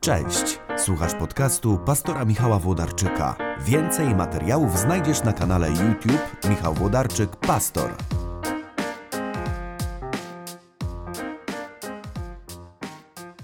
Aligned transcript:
Cześć, 0.00 0.60
słuchasz 0.76 1.14
podcastu 1.14 1.78
pastora 1.78 2.24
Michała 2.24 2.58
Włodarczyka. 2.58 3.36
Więcej 3.60 4.14
materiałów 4.14 4.78
znajdziesz 4.78 5.24
na 5.24 5.32
kanale 5.32 5.68
YouTube 5.70 6.46
Michał 6.50 6.74
Włodarczyk 6.74 7.36
Pastor. 7.36 7.90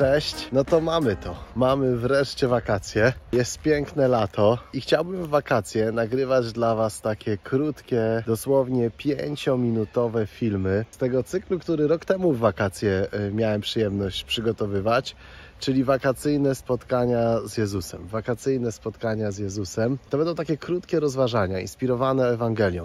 Cześć, 0.00 0.48
no 0.52 0.64
to 0.64 0.80
mamy 0.80 1.16
to. 1.16 1.36
Mamy 1.56 1.96
wreszcie 1.96 2.48
wakacje. 2.48 3.12
Jest 3.32 3.58
piękne 3.58 4.08
lato 4.08 4.58
i 4.72 4.80
chciałbym 4.80 5.22
w 5.22 5.28
wakacje 5.28 5.92
nagrywać 5.92 6.52
dla 6.52 6.74
Was 6.74 7.00
takie 7.00 7.38
krótkie, 7.38 8.22
dosłownie 8.26 8.90
pięciominutowe 8.90 10.26
filmy 10.26 10.84
z 10.90 10.96
tego 10.96 11.22
cyklu, 11.22 11.58
który 11.58 11.88
rok 11.88 12.04
temu 12.04 12.32
w 12.32 12.38
wakacje 12.38 13.06
y, 13.28 13.32
miałem 13.34 13.60
przyjemność 13.60 14.24
przygotowywać. 14.24 15.16
Czyli 15.58 15.84
wakacyjne 15.84 16.54
spotkania 16.54 17.40
z 17.44 17.56
Jezusem. 17.56 18.06
Wakacyjne 18.06 18.72
spotkania 18.72 19.30
z 19.30 19.38
Jezusem. 19.38 19.98
To 20.10 20.18
będą 20.18 20.34
takie 20.34 20.56
krótkie 20.56 21.00
rozważania, 21.00 21.60
inspirowane 21.60 22.28
Ewangelią. 22.28 22.82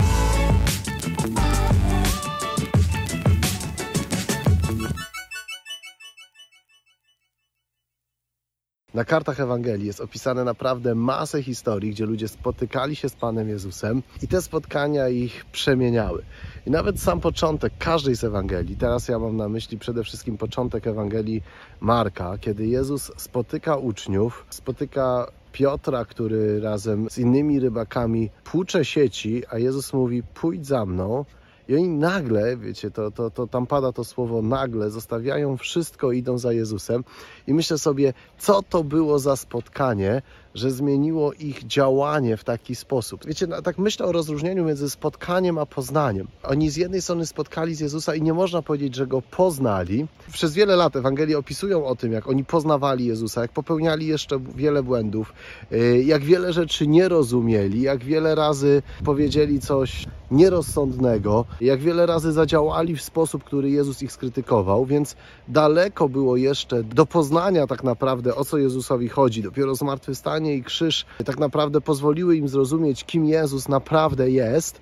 Na 8.96 9.06
kartach 9.06 9.40
Ewangelii 9.40 9.88
jest 9.88 10.02
opisane 10.02 10.44
naprawdę 10.44 10.96
masę 10.96 11.44
historii, 11.44 11.92
gdzie 11.92 12.06
ludzie 12.06 12.28
spotykali 12.28 12.96
się 12.96 13.10
z 13.10 13.16
Panem 13.16 13.50
Jezusem 13.50 14.04
i 14.22 14.28
te 14.28 14.42
spotkania 14.42 15.10
ich 15.10 15.46
przemieniały. 15.46 16.24
I 16.68 16.72
nawet 16.72 17.00
sam 17.00 17.22
początek 17.22 17.74
każdej 17.80 18.16
z 18.16 18.24
Ewangelii, 18.24 18.76
teraz 18.76 19.08
ja 19.08 19.20
mam 19.20 19.38
na 19.38 19.50
myśli 19.50 19.78
przede 19.78 20.04
wszystkim 20.04 20.38
początek 20.38 20.88
Ewangelii 20.88 21.44
Marka, 21.80 22.38
kiedy 22.38 22.68
Jezus 22.68 23.12
spotyka 23.18 23.76
uczniów, 23.76 24.46
spotyka 24.50 25.28
Piotra, 25.52 26.06
który 26.06 26.60
razem 26.60 27.10
z 27.10 27.18
innymi 27.18 27.60
rybakami 27.60 28.30
płucze 28.44 28.86
sieci, 28.86 29.44
a 29.50 29.58
Jezus 29.58 29.94
mówi: 29.94 30.24
Pójdź 30.24 30.68
za 30.68 30.86
mną. 30.86 31.26
I 31.68 31.76
oni 31.76 31.88
nagle, 31.88 32.58
wiecie, 32.58 32.92
to, 32.92 33.12
to, 33.12 33.30
to 33.30 33.48
tam 33.48 33.68
pada 33.68 33.94
to 33.94 34.04
słowo 34.04 34.42
nagle, 34.42 34.90
zostawiają 34.90 35.58
wszystko, 35.58 36.12
idą 36.12 36.38
za 36.38 36.54
Jezusem. 36.54 37.04
I 37.48 37.54
myślę 37.54 37.78
sobie, 37.78 38.14
co 38.38 38.62
to 38.62 38.84
było 38.84 39.20
za 39.20 39.36
spotkanie, 39.36 40.22
że 40.56 40.72
zmieniło 40.72 41.34
ich 41.34 41.68
działanie 41.68 42.38
w 42.38 42.44
taki 42.44 42.76
sposób. 42.76 43.26
Wiecie, 43.26 43.48
no, 43.48 43.62
tak 43.62 43.78
myślę 43.78 44.06
o 44.06 44.12
rozróżnieniu 44.12 44.66
między 44.66 44.90
spotkaniem 44.90 45.58
a 45.58 45.66
poznaniem. 45.66 46.28
Oni 46.44 46.70
z 46.70 46.76
jednej 46.76 47.02
strony 47.02 47.26
spotkali 47.26 47.76
z 47.76 47.80
Jezusa 47.80 48.16
i 48.16 48.22
nie 48.22 48.34
można 48.34 48.62
powiedzieć, 48.62 48.96
że 48.96 49.08
go 49.08 49.22
poznali. 49.22 50.08
Przez 50.32 50.54
wiele 50.54 50.76
lat 50.76 50.96
Ewangelie 50.96 51.38
opisują 51.38 51.86
o 51.86 51.96
tym, 51.96 52.12
jak 52.12 52.28
oni 52.28 52.46
poznawali 52.46 53.06
Jezusa, 53.06 53.42
jak 53.42 53.52
popełniali 53.52 54.08
jeszcze 54.08 54.40
wiele 54.56 54.84
błędów, 54.84 55.34
yy, 55.72 56.04
jak 56.04 56.24
wiele 56.24 56.54
rzeczy 56.54 56.88
nie 56.88 57.10
rozumieli, 57.10 57.82
jak 57.82 58.04
wiele 58.04 58.36
razy 58.36 58.82
powiedzieli 59.04 59.60
coś 59.60 60.06
nierozsądnego, 60.32 61.46
jak 61.62 61.80
wiele 61.80 62.06
razy 62.06 62.32
zadziałali 62.32 62.96
w 62.96 63.02
sposób, 63.02 63.44
który 63.44 63.70
Jezus 63.70 64.02
ich 64.02 64.12
skrytykował, 64.12 64.86
więc 64.86 65.16
daleko 65.48 66.10
było 66.10 66.38
jeszcze 66.38 66.84
do 66.84 67.06
poznania 67.06 67.68
tak 67.68 67.84
naprawdę 67.84 68.36
o 68.36 68.46
co 68.46 68.58
Jezusowi 68.58 69.10
chodzi. 69.10 69.44
Dopiero 69.44 69.76
zmartwychwstanie 69.76 70.45
i 70.54 70.64
krzyż 70.64 71.06
tak 71.26 71.40
naprawdę 71.40 71.82
pozwoliły 71.82 72.36
im 72.36 72.48
zrozumieć, 72.48 73.04
kim 73.04 73.26
Jezus 73.26 73.70
naprawdę 73.70 74.30
jest. 74.30 74.82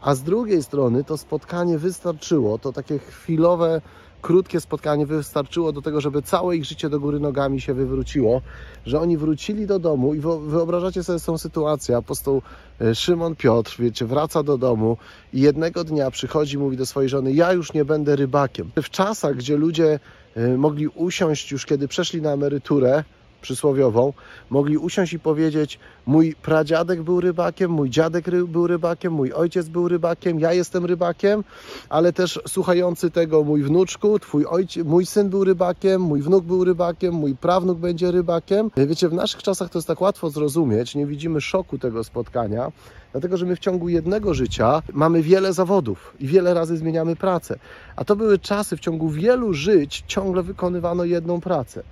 A 0.00 0.14
z 0.14 0.22
drugiej 0.22 0.62
strony 0.62 1.04
to 1.04 1.18
spotkanie 1.18 1.78
wystarczyło, 1.78 2.58
to 2.58 2.72
takie 2.72 2.98
chwilowe, 2.98 3.80
krótkie 4.22 4.60
spotkanie 4.60 5.06
wystarczyło 5.06 5.72
do 5.72 5.82
tego, 5.82 6.00
żeby 6.00 6.22
całe 6.22 6.56
ich 6.56 6.64
życie 6.64 6.90
do 6.90 7.00
góry 7.00 7.20
nogami 7.20 7.60
się 7.60 7.74
wywróciło, 7.74 8.40
że 8.86 9.00
oni 9.00 9.16
wrócili 9.16 9.66
do 9.66 9.78
domu 9.78 10.14
i 10.14 10.20
wyobrażacie 10.46 11.04
sobie 11.04 11.20
tą 11.20 11.38
sytuację, 11.38 11.96
apostoł 11.96 12.42
Szymon 12.94 13.36
Piotr, 13.36 13.76
wiecie, 13.78 14.06
wraca 14.06 14.42
do 14.42 14.58
domu 14.58 14.96
i 15.32 15.40
jednego 15.40 15.84
dnia 15.84 16.10
przychodzi 16.10 16.58
mówi 16.58 16.76
do 16.76 16.86
swojej 16.86 17.08
żony, 17.08 17.32
ja 17.32 17.52
już 17.52 17.72
nie 17.72 17.84
będę 17.84 18.16
rybakiem. 18.16 18.70
W 18.82 18.90
czasach, 18.90 19.36
gdzie 19.36 19.56
ludzie 19.56 20.00
mogli 20.56 20.88
usiąść 20.88 21.52
już, 21.52 21.66
kiedy 21.66 21.88
przeszli 21.88 22.22
na 22.22 22.32
emeryturę, 22.32 23.04
przysłowiową, 23.44 24.12
mogli 24.50 24.78
usiąść 24.78 25.12
i 25.12 25.18
powiedzieć: 25.18 25.78
Mój 26.06 26.34
pradziadek 26.42 27.02
był 27.02 27.20
rybakiem, 27.20 27.70
mój 27.70 27.90
dziadek 27.90 28.26
ry 28.28 28.44
był 28.44 28.66
rybakiem, 28.66 29.12
mój 29.12 29.32
ojciec 29.32 29.68
był 29.68 29.88
rybakiem, 29.88 30.40
ja 30.40 30.52
jestem 30.52 30.84
rybakiem, 30.84 31.44
ale 31.88 32.12
też 32.12 32.40
słuchający 32.48 33.10
tego 33.10 33.44
mój 33.44 33.62
wnuczku, 33.62 34.18
twój 34.18 34.46
ojciec, 34.46 34.86
mój 34.86 35.06
syn 35.06 35.28
był 35.28 35.44
rybakiem, 35.44 36.02
mój 36.02 36.20
wnuk 36.22 36.44
był 36.44 36.64
rybakiem, 36.64 37.14
mój 37.14 37.36
prawnuk 37.36 37.78
będzie 37.78 38.10
rybakiem. 38.10 38.70
Wiecie, 38.76 39.08
w 39.08 39.12
naszych 39.12 39.42
czasach 39.42 39.70
to 39.70 39.78
jest 39.78 39.88
tak 39.88 40.00
łatwo 40.00 40.30
zrozumieć, 40.30 40.94
nie 40.94 41.06
widzimy 41.06 41.40
szoku 41.40 41.78
tego 41.78 42.04
spotkania. 42.04 42.72
Dlatego, 43.12 43.36
że 43.36 43.46
my 43.46 43.56
w 43.56 43.58
ciągu 43.58 43.88
jednego 43.88 44.34
życia 44.34 44.82
mamy 44.92 45.22
wiele 45.22 45.52
zawodów 45.52 46.14
i 46.20 46.26
wiele 46.26 46.54
razy 46.54 46.76
zmieniamy 46.76 47.16
pracę. 47.16 47.58
A 47.96 48.04
to 48.04 48.16
były 48.16 48.38
czasy, 48.38 48.76
w 48.76 48.80
ciągu 48.80 49.08
wielu 49.08 49.52
żyć 49.52 50.04
ciągle 50.06 50.42
wykonywano 50.42 51.04
jedną 51.04 51.40
pracę. 51.40 51.82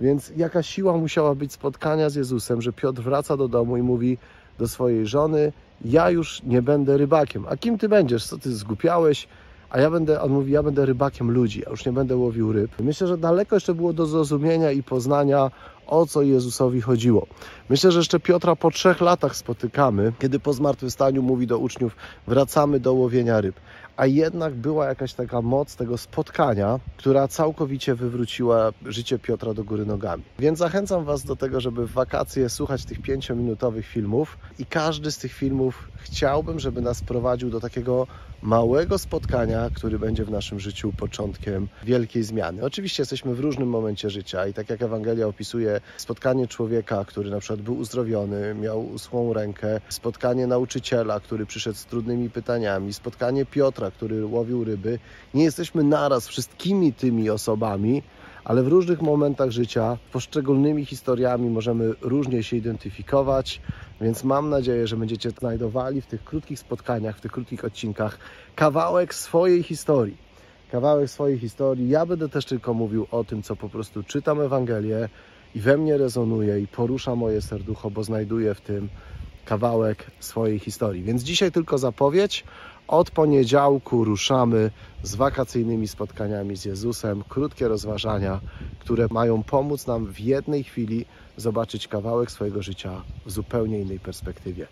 Więc 0.00 0.32
jaka 0.36 0.62
siła 0.62 0.96
musiała 0.96 1.34
być 1.34 1.52
spotkania 1.52 2.10
z 2.10 2.14
Jezusem, 2.14 2.62
że 2.62 2.72
Piotr 2.72 3.02
wraca 3.02 3.36
do 3.36 3.48
domu 3.48 3.76
i 3.76 3.82
mówi 3.82 4.18
do 4.58 4.68
swojej 4.68 5.06
żony: 5.06 5.52
Ja 5.84 6.10
już 6.10 6.42
nie 6.42 6.62
będę 6.62 6.96
rybakiem. 6.96 7.44
A 7.48 7.56
kim 7.56 7.78
ty 7.78 7.88
będziesz? 7.88 8.26
Co 8.26 8.38
ty 8.38 8.54
zgupiałeś? 8.54 9.28
A 9.70 9.80
ja 9.80 9.90
będę, 9.90 10.20
on 10.20 10.30
mówi, 10.30 10.52
ja 10.52 10.62
będę 10.62 10.86
rybakiem 10.86 11.30
ludzi, 11.30 11.66
a 11.66 11.70
już 11.70 11.86
nie 11.86 11.92
będę 11.92 12.16
łowił 12.16 12.52
ryb. 12.52 12.70
Myślę, 12.80 13.06
że 13.06 13.18
daleko 13.18 13.56
jeszcze 13.56 13.74
było 13.74 13.92
do 13.92 14.06
zrozumienia 14.06 14.70
i 14.70 14.82
poznania, 14.82 15.50
o 15.86 16.06
co 16.06 16.22
Jezusowi 16.22 16.80
chodziło. 16.80 17.26
Myślę, 17.68 17.92
że 17.92 17.98
jeszcze 17.98 18.20
Piotra 18.20 18.56
po 18.56 18.70
trzech 18.70 19.00
latach 19.00 19.36
spotykamy, 19.36 20.12
kiedy 20.18 20.40
po 20.40 20.52
zmartwychwstaniu 20.52 21.22
mówi 21.22 21.46
do 21.46 21.58
uczniów, 21.58 21.96
wracamy 22.26 22.80
do 22.80 22.92
łowienia 22.92 23.40
ryb 23.40 23.54
a 24.00 24.06
jednak 24.06 24.54
była 24.54 24.86
jakaś 24.86 25.14
taka 25.14 25.42
moc 25.42 25.76
tego 25.76 25.98
spotkania, 25.98 26.80
która 26.96 27.28
całkowicie 27.28 27.94
wywróciła 27.94 28.72
życie 28.86 29.18
Piotra 29.18 29.54
do 29.54 29.64
góry 29.64 29.86
nogami. 29.86 30.22
Więc 30.38 30.58
zachęcam 30.58 31.04
Was 31.04 31.24
do 31.24 31.36
tego, 31.36 31.60
żeby 31.60 31.86
w 31.86 31.92
wakacje 31.92 32.48
słuchać 32.48 32.84
tych 32.84 33.02
pięciominutowych 33.02 33.86
filmów 33.86 34.38
i 34.58 34.66
każdy 34.66 35.12
z 35.12 35.18
tych 35.18 35.32
filmów 35.32 35.88
chciałbym, 35.96 36.60
żeby 36.60 36.80
nas 36.80 37.02
prowadził 37.02 37.50
do 37.50 37.60
takiego 37.60 38.06
małego 38.42 38.98
spotkania, 38.98 39.70
który 39.74 39.98
będzie 39.98 40.24
w 40.24 40.30
naszym 40.30 40.60
życiu 40.60 40.92
początkiem 40.92 41.68
wielkiej 41.84 42.22
zmiany. 42.22 42.64
Oczywiście 42.64 43.02
jesteśmy 43.02 43.34
w 43.34 43.40
różnym 43.40 43.68
momencie 43.68 44.10
życia 44.10 44.46
i 44.46 44.54
tak 44.54 44.70
jak 44.70 44.82
Ewangelia 44.82 45.26
opisuje 45.26 45.79
spotkanie 45.96 46.48
człowieka, 46.48 47.04
który 47.04 47.30
na 47.30 47.40
przykład 47.40 47.60
był 47.60 47.78
uzdrowiony, 47.78 48.54
miał 48.54 48.86
usłą 48.86 49.32
rękę, 49.32 49.80
spotkanie 49.88 50.46
nauczyciela, 50.46 51.20
który 51.20 51.46
przyszedł 51.46 51.76
z 51.78 51.86
trudnymi 51.86 52.30
pytaniami, 52.30 52.92
spotkanie 52.92 53.46
Piotra, 53.46 53.90
który 53.90 54.26
łowił 54.26 54.64
ryby. 54.64 54.98
Nie 55.34 55.44
jesteśmy 55.44 55.84
naraz 55.84 56.28
wszystkimi 56.28 56.92
tymi 56.92 57.30
osobami, 57.30 58.02
ale 58.44 58.62
w 58.62 58.68
różnych 58.68 59.02
momentach 59.02 59.50
życia, 59.50 59.98
poszczególnymi 60.12 60.84
historiami 60.84 61.50
możemy 61.50 61.94
różnie 62.00 62.42
się 62.42 62.56
identyfikować, 62.56 63.60
więc 64.00 64.24
mam 64.24 64.50
nadzieję, 64.50 64.86
że 64.86 64.96
będziecie 64.96 65.30
znajdowali 65.30 66.00
w 66.00 66.06
tych 66.06 66.24
krótkich 66.24 66.58
spotkaniach, 66.58 67.16
w 67.18 67.20
tych 67.20 67.32
krótkich 67.32 67.64
odcinkach 67.64 68.18
kawałek 68.56 69.14
swojej 69.14 69.62
historii. 69.62 70.16
Kawałek 70.70 71.10
swojej 71.10 71.38
historii. 71.38 71.88
Ja 71.88 72.06
będę 72.06 72.28
też 72.28 72.44
tylko 72.44 72.74
mówił 72.74 73.06
o 73.10 73.24
tym, 73.24 73.42
co 73.42 73.56
po 73.56 73.68
prostu 73.68 74.02
czytam 74.02 74.40
Ewangelię 74.40 75.08
i 75.54 75.60
we 75.60 75.76
mnie 75.76 75.96
rezonuje 75.96 76.60
i 76.60 76.66
porusza 76.66 77.16
moje 77.16 77.42
serducho, 77.42 77.90
bo 77.90 78.04
znajduję 78.04 78.54
w 78.54 78.60
tym 78.60 78.88
kawałek 79.44 80.10
swojej 80.20 80.58
historii. 80.58 81.02
Więc 81.02 81.22
dzisiaj 81.22 81.52
tylko 81.52 81.78
zapowiedź. 81.78 82.44
Od 82.88 83.10
poniedziałku 83.10 84.04
ruszamy 84.04 84.70
z 85.02 85.14
wakacyjnymi 85.14 85.88
spotkaniami 85.88 86.56
z 86.56 86.64
Jezusem, 86.64 87.22
krótkie 87.28 87.68
rozważania, 87.68 88.40
które 88.78 89.06
mają 89.10 89.42
pomóc 89.42 89.86
nam 89.86 90.06
w 90.06 90.20
jednej 90.20 90.64
chwili 90.64 91.04
zobaczyć 91.36 91.88
kawałek 91.88 92.30
swojego 92.30 92.62
życia 92.62 93.02
w 93.26 93.30
zupełnie 93.30 93.80
innej 93.80 94.00
perspektywie. 94.00 94.66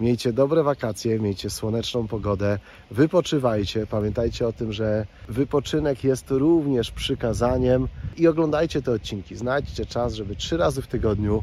Miejcie 0.00 0.32
dobre 0.32 0.62
wakacje, 0.62 1.18
miejcie 1.18 1.50
słoneczną 1.50 2.08
pogodę, 2.08 2.58
wypoczywajcie. 2.90 3.86
Pamiętajcie 3.86 4.46
o 4.46 4.52
tym, 4.52 4.72
że 4.72 5.06
wypoczynek 5.28 6.04
jest 6.04 6.30
również 6.30 6.90
przykazaniem 6.90 7.88
i 8.16 8.28
oglądajcie 8.28 8.82
te 8.82 8.92
odcinki. 8.92 9.36
Znajdźcie 9.36 9.86
czas, 9.86 10.14
żeby 10.14 10.36
trzy 10.36 10.56
razy 10.56 10.82
w 10.82 10.86
tygodniu 10.86 11.42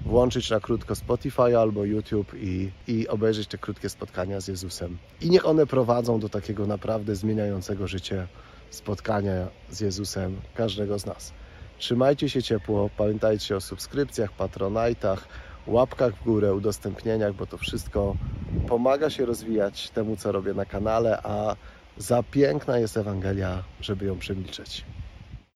włączyć 0.00 0.50
na 0.50 0.60
krótko 0.60 0.94
Spotify 0.94 1.58
albo 1.58 1.84
YouTube 1.84 2.32
i, 2.34 2.70
i 2.88 3.08
obejrzeć 3.08 3.48
te 3.48 3.58
krótkie 3.58 3.88
spotkania 3.88 4.40
z 4.40 4.48
Jezusem. 4.48 4.98
I 5.20 5.30
niech 5.30 5.46
one 5.46 5.66
prowadzą 5.66 6.20
do 6.20 6.28
takiego 6.28 6.66
naprawdę 6.66 7.16
zmieniającego 7.16 7.86
życie 7.86 8.26
spotkania 8.70 9.48
z 9.70 9.80
Jezusem 9.80 10.36
każdego 10.54 10.98
z 10.98 11.06
nas. 11.06 11.32
Trzymajcie 11.78 12.28
się 12.28 12.42
ciepło, 12.42 12.90
pamiętajcie 12.96 13.56
o 13.56 13.60
subskrypcjach, 13.60 14.32
patronajtach, 14.32 15.28
łapkach 15.66 16.14
w 16.14 16.24
górę, 16.24 16.54
udostępnieniach, 16.54 17.34
bo 17.34 17.46
to 17.46 17.58
wszystko 17.58 18.16
pomaga 18.68 19.10
się 19.10 19.26
rozwijać 19.26 19.90
temu, 19.90 20.16
co 20.16 20.32
robię 20.32 20.54
na 20.54 20.64
kanale, 20.64 21.18
a 21.22 21.56
za 21.96 22.22
piękna 22.22 22.78
jest 22.78 22.96
Ewangelia, 22.96 23.62
żeby 23.80 24.06
ją 24.06 24.18
przemilczeć. 24.18 24.84